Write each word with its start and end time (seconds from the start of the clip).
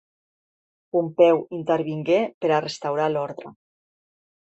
Pompeu 0.95 1.43
intervingué 1.57 2.17
per 2.45 2.49
a 2.57 2.61
restaurar 2.65 3.07
l’ordre. 3.13 3.53